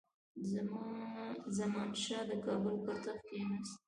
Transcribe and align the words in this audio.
زمانشاه 1.57 2.23
د 2.29 2.31
کابل 2.45 2.75
پر 2.85 2.95
تخت 3.03 3.23
کښېناست. 3.29 3.77